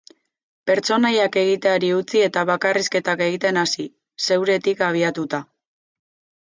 Pertsonaiak 0.69 1.37
egiteari 1.41 1.91
utzi 1.99 2.25
eta 2.29 2.45
bakarrizketak 2.53 3.23
egiten 3.29 3.63
hasi, 3.67 3.89
zeuretik 4.31 4.87
abiatuta. 4.91 5.47